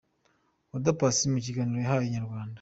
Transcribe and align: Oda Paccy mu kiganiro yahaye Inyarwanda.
Oda 0.75 0.91
Paccy 0.99 1.25
mu 1.33 1.39
kiganiro 1.45 1.79
yahaye 1.81 2.05
Inyarwanda. 2.07 2.49